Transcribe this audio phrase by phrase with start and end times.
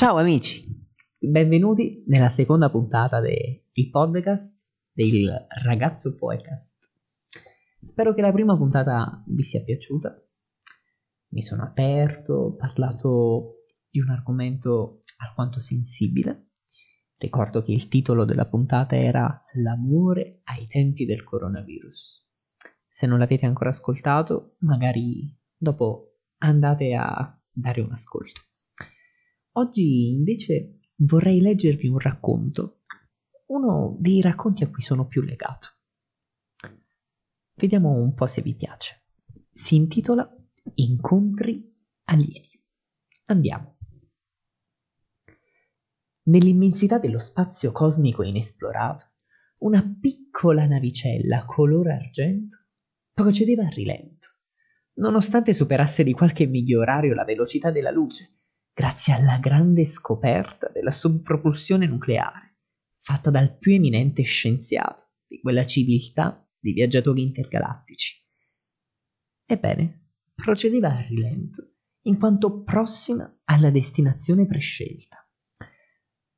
[0.00, 0.64] Ciao amici,
[1.18, 3.60] benvenuti nella seconda puntata del
[3.90, 4.58] podcast
[4.90, 5.30] del
[5.62, 6.78] ragazzo podcast.
[7.82, 10.18] Spero che la prima puntata vi sia piaciuta.
[11.32, 16.48] Mi sono aperto, ho parlato di un argomento alquanto sensibile.
[17.18, 22.26] Ricordo che il titolo della puntata era L'amore ai tempi del coronavirus.
[22.88, 28.40] Se non l'avete ancora ascoltato, magari dopo andate a dare un ascolto.
[29.60, 32.80] Oggi invece vorrei leggervi un racconto,
[33.48, 35.68] uno dei racconti a cui sono più legato.
[37.56, 39.02] Vediamo un po' se vi piace.
[39.52, 40.26] Si intitola
[40.76, 41.62] Incontri
[42.04, 42.48] alieni.
[43.26, 43.76] Andiamo.
[46.24, 49.04] Nell'immensità dello spazio cosmico inesplorato,
[49.58, 52.56] una piccola navicella color argento
[53.12, 54.28] procedeva a rilento,
[54.94, 58.39] nonostante superasse di qualche migliorario la velocità della luce
[58.80, 62.60] grazie alla grande scoperta della subpropulsione nucleare,
[62.94, 68.26] fatta dal più eminente scienziato di quella civiltà di viaggiatori intergalattici.
[69.44, 75.28] Ebbene, procedeva a rilento, in quanto prossima alla destinazione prescelta.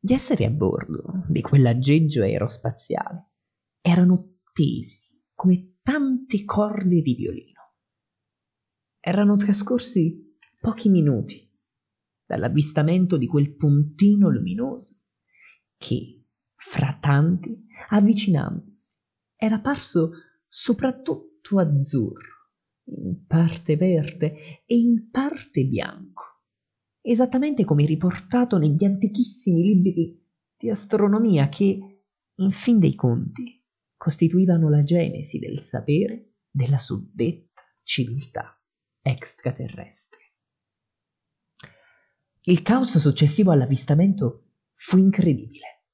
[0.00, 3.34] Gli esseri a bordo di quell'aggeggio aerospaziale
[3.80, 4.98] erano tesi
[5.32, 7.76] come tante corde di violino.
[8.98, 11.50] Erano trascorsi pochi minuti
[12.32, 15.02] dall'avvistamento di quel puntino luminoso
[15.76, 19.00] che, fra tanti, avvicinandosi,
[19.36, 20.12] era parso
[20.48, 22.50] soprattutto azzurro,
[22.84, 26.22] in parte verde e in parte bianco,
[27.02, 33.62] esattamente come riportato negli antichissimi libri di astronomia che, in fin dei conti,
[33.94, 38.58] costituivano la genesi del sapere della suddetta civiltà
[39.02, 40.31] extraterrestre.
[42.44, 45.84] Il caos successivo all'avvistamento fu incredibile,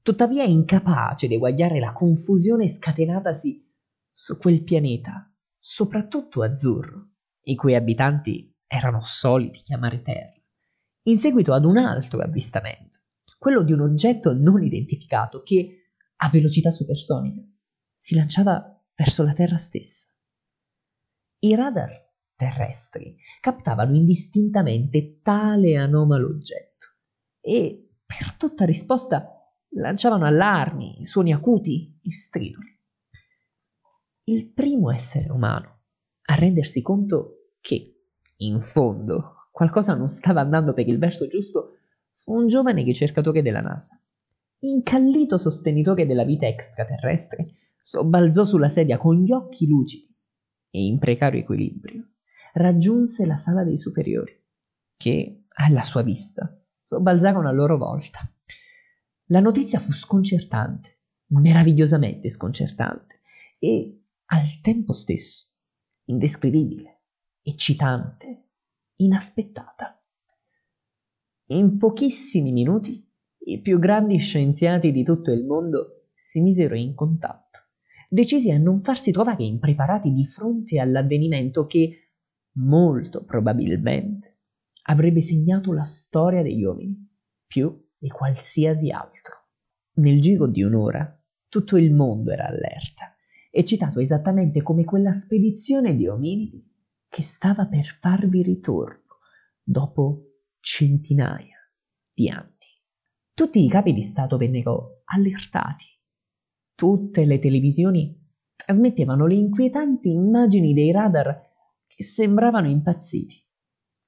[0.00, 3.70] tuttavia incapace di eguagliare la confusione scatenatasi
[4.10, 7.10] su quel pianeta, soprattutto azzurro,
[7.42, 10.32] i cui abitanti erano soliti chiamare Terra,
[11.02, 13.00] in seguito ad un altro avvistamento,
[13.38, 17.42] quello di un oggetto non identificato che, a velocità supersonica,
[17.94, 20.08] si lanciava verso la Terra stessa.
[21.40, 22.07] I radar
[22.38, 26.86] terrestri captavano indistintamente tale anomalo oggetto
[27.40, 29.28] e per tutta risposta
[29.70, 32.78] lanciavano allarmi, suoni acuti e striduli.
[34.24, 35.80] Il primo essere umano
[36.26, 38.04] a rendersi conto che,
[38.36, 41.78] in fondo, qualcosa non stava andando per il verso giusto
[42.18, 44.00] fu un giovane ricercatore della NASA.
[44.60, 50.14] Incallito sostenitore della vita extraterrestre, sobbalzò sulla sedia con gli occhi lucidi
[50.70, 52.12] e in precario equilibrio
[52.54, 54.32] raggiunse la sala dei superiori,
[54.96, 58.20] che, alla sua vista, sobbalzarono a loro volta.
[59.26, 63.20] La notizia fu sconcertante, meravigliosamente sconcertante
[63.58, 65.48] e, al tempo stesso,
[66.04, 67.02] indescrivibile,
[67.42, 68.48] eccitante,
[68.96, 70.02] inaspettata.
[71.50, 73.06] In pochissimi minuti
[73.46, 77.60] i più grandi scienziati di tutto il mondo si misero in contatto,
[78.08, 82.07] decisi a non farsi trovare impreparati di fronte all'avvenimento che
[82.58, 84.38] molto probabilmente
[84.84, 87.08] avrebbe segnato la storia degli uomini
[87.46, 89.34] più di qualsiasi altro.
[89.94, 91.12] Nel giro di un'ora
[91.48, 93.14] tutto il mondo era allerta,
[93.50, 96.64] eccitato esattamente come quella spedizione di ominidi
[97.08, 99.18] che stava per farvi ritorno
[99.62, 100.24] dopo
[100.60, 101.56] centinaia
[102.12, 102.52] di anni.
[103.32, 105.86] Tutti i capi di Stato vennero allertati.
[106.74, 108.14] Tutte le televisioni
[108.54, 111.47] trasmettevano le inquietanti immagini dei radar
[111.88, 113.44] che sembravano impazziti.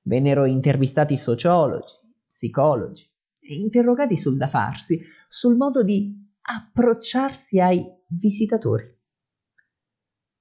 [0.03, 1.95] Vennero intervistati sociologi,
[2.27, 3.05] psicologi
[3.41, 8.99] e interrogati sul da farsi, sul modo di approcciarsi ai visitatori.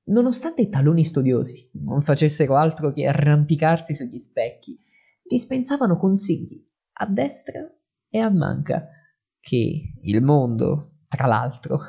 [0.09, 4.79] Nonostante taluni studiosi non facessero altro che arrampicarsi sugli specchi,
[5.22, 7.61] dispensavano consigli a destra
[8.09, 8.87] e a manca,
[9.40, 11.79] che il mondo, tra l'altro,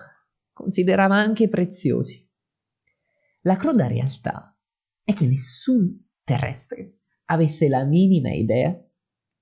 [0.52, 2.28] considerava anche preziosi.
[3.42, 4.54] La cruda realtà
[5.02, 8.78] è che nessun terrestre avesse la minima idea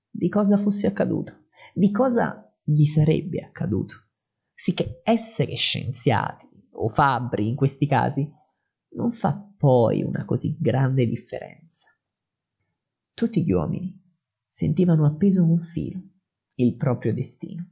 [0.09, 3.95] di cosa fosse accaduto, di cosa gli sarebbe accaduto.
[4.53, 8.29] Sicché essere scienziati o fabbri in questi casi
[8.91, 11.89] non fa poi una così grande differenza.
[13.13, 13.97] Tutti gli uomini
[14.47, 16.01] sentivano appeso un filo
[16.55, 17.65] il proprio destino,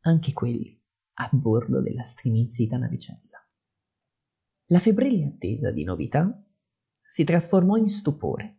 [0.00, 0.80] anche quelli
[1.14, 3.46] a bordo della strimizzita navicella.
[4.68, 6.42] La febbrile attesa di novità
[7.08, 8.58] si trasformò in stupore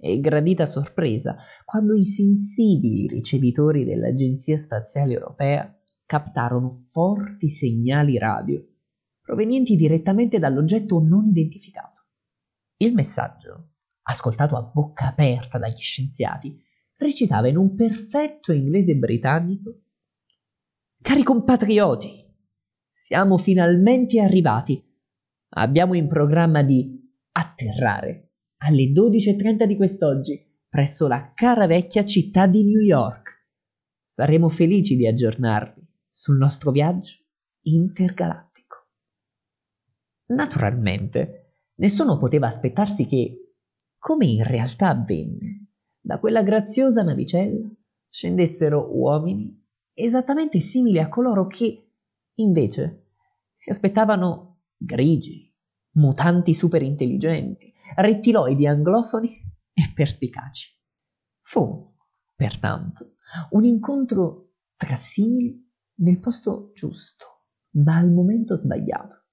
[0.00, 1.36] e gradita sorpresa
[1.66, 8.66] quando i sensibili ricevitori dell'Agenzia Spaziale Europea captarono forti segnali radio
[9.20, 12.00] provenienti direttamente dall'oggetto non identificato.
[12.78, 16.58] Il messaggio, ascoltato a bocca aperta dagli scienziati,
[16.96, 19.82] recitava in un perfetto inglese britannico
[21.02, 22.26] Cari compatrioti,
[22.90, 24.84] siamo finalmente arrivati.
[25.54, 26.99] Abbiamo in programma di
[27.32, 33.48] atterrare alle 12.30 di quest'oggi presso la cara vecchia città di New York.
[34.00, 37.12] Saremo felici di aggiornarvi sul nostro viaggio
[37.62, 38.76] intergalattico.
[40.26, 43.54] Naturalmente, nessuno poteva aspettarsi che,
[43.98, 45.68] come in realtà avvenne,
[46.00, 47.68] da quella graziosa navicella
[48.08, 49.58] scendessero uomini
[49.92, 51.92] esattamente simili a coloro che,
[52.34, 53.12] invece,
[53.52, 55.49] si aspettavano grigi,
[55.92, 59.30] mutanti superintelligenti, rettiloidi anglofoni
[59.72, 60.78] e perspicaci.
[61.40, 61.94] Fu,
[62.34, 63.16] pertanto,
[63.50, 67.26] un incontro tra simili nel posto giusto,
[67.72, 69.26] ma al momento sbagliato.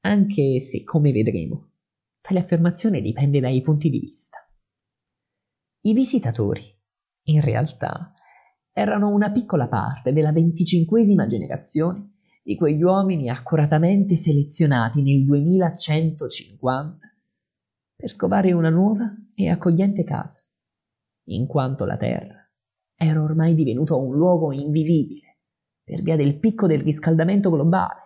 [0.00, 1.72] Anche se, come vedremo,
[2.20, 4.38] tale affermazione dipende dai punti di vista.
[5.82, 6.62] I visitatori,
[7.24, 8.12] in realtà,
[8.72, 12.17] erano una piccola parte della venticinquesima generazione
[12.48, 16.98] di quegli uomini accuratamente selezionati nel 2150
[17.94, 19.04] per scovare una nuova
[19.34, 20.40] e accogliente casa,
[21.24, 22.50] in quanto la terra
[22.96, 25.40] era ormai divenuta un luogo invivibile
[25.84, 28.00] per via del picco del riscaldamento globale,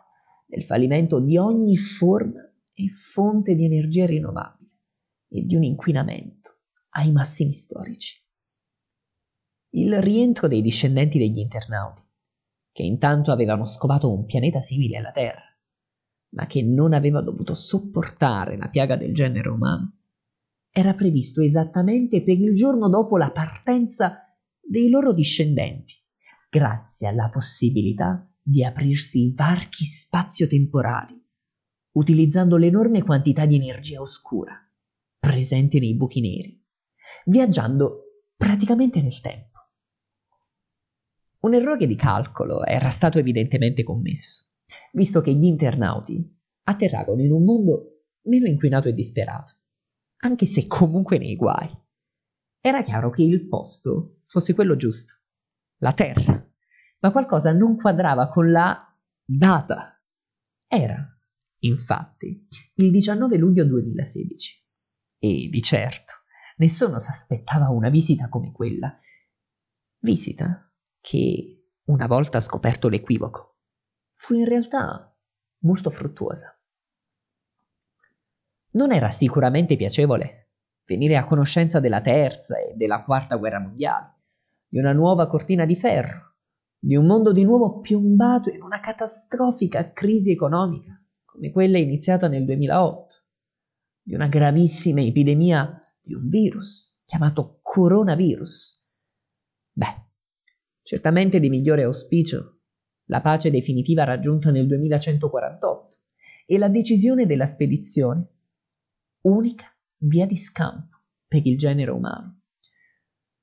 [0.45, 2.41] del fallimento di ogni forma
[2.73, 4.71] e fonte di energia rinnovabile
[5.29, 6.51] e di un inquinamento
[6.97, 8.21] ai massimi storici.
[9.75, 12.03] Il rientro dei discendenti degli internauti,
[12.73, 15.45] che intanto avevano scovato un pianeta simile alla Terra,
[16.31, 19.99] ma che non aveva dovuto sopportare la piaga del genere umano,
[20.71, 24.21] era previsto esattamente per il giorno dopo la partenza
[24.59, 25.95] dei loro discendenti,
[26.49, 31.23] grazie alla possibilità di aprirsi varchi spazio-temporali,
[31.93, 34.57] utilizzando l'enorme quantità di energia oscura
[35.19, 36.61] presente nei buchi neri,
[37.27, 39.52] viaggiando praticamente nel tempo.
[41.43, 44.53] Un errore di calcolo era stato evidentemente commesso,
[44.93, 49.51] visto che gli internauti atterrarono in un mondo meno inquinato e disperato,
[50.19, 51.69] anche se comunque nei guai.
[52.61, 55.15] Era chiaro che il posto fosse quello giusto,
[55.79, 56.49] la Terra,
[57.01, 60.01] ma qualcosa non quadrava con la data.
[60.69, 61.05] Era,
[61.63, 64.65] infatti, il 19 luglio 2016
[65.19, 66.13] e di certo
[66.59, 68.97] nessuno si aspettava una visita come quella.
[69.99, 70.72] Visita
[71.03, 73.57] che, una volta scoperto l'equivoco,
[74.15, 75.15] fu in realtà
[75.59, 76.57] molto fruttuosa.
[78.71, 80.51] Non era sicuramente piacevole
[80.87, 84.15] venire a conoscenza della terza e della quarta guerra mondiale,
[84.69, 86.37] di una nuova cortina di ferro,
[86.79, 92.45] di un mondo di nuovo piombato in una catastrofica crisi economica come quella iniziata nel
[92.45, 93.15] 2008,
[94.03, 98.87] di una gravissima epidemia di un virus chiamato coronavirus.
[99.73, 100.12] Beh,
[100.93, 102.65] certamente di migliore auspicio,
[103.07, 105.97] la pace definitiva raggiunta nel 2148
[106.45, 108.29] e la decisione della spedizione,
[109.23, 112.43] unica via di scampo per il genere umano,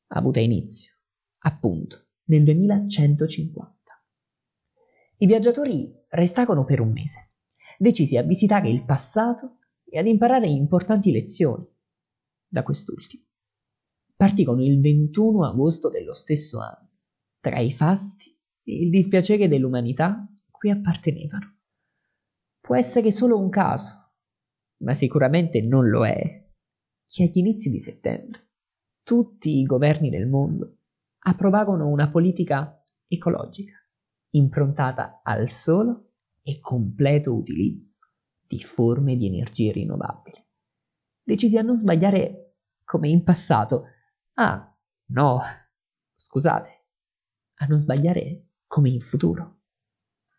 [0.09, 0.93] avuta inizio,
[1.39, 3.77] appunto, nel 2150.
[5.17, 7.31] I viaggiatori restarono per un mese,
[7.79, 11.67] decisi a visitare il passato e ad imparare importanti lezioni
[12.47, 13.23] da quest'ultimo.
[14.15, 16.88] Partirono il 21 agosto dello stesso anno
[17.39, 18.29] tra i fasti
[18.63, 21.57] e il dispiacere dell'umanità cui appartenevano.
[22.59, 24.11] Può essere solo un caso,
[24.83, 26.47] ma sicuramente non lo è,
[27.05, 28.47] che agli inizi di settembre
[29.03, 30.77] tutti i governi del mondo
[31.19, 33.73] approvarono una politica ecologica
[34.31, 36.11] improntata al solo
[36.43, 37.97] e completo utilizzo
[38.45, 40.45] di forme di energie rinnovabili.
[41.23, 43.85] Decisi a non sbagliare come in passato.
[44.33, 44.75] Ah,
[45.07, 45.39] no,
[46.13, 46.78] scusate,
[47.59, 49.58] a non sbagliare come in futuro.